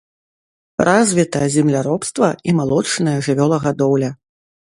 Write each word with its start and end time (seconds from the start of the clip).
Развіта 0.87 1.41
земляробства 1.57 2.27
і 2.49 2.55
малочная 2.59 3.15
жывёлагадоўля. 3.27 4.13